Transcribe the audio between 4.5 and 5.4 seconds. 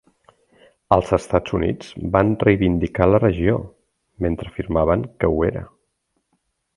afirmaven que